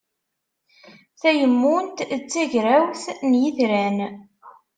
Tayemmunt 1.21 2.05
d 2.21 2.23
tagrawt 2.31 3.03
n 3.29 3.31
yitran. 3.41 3.97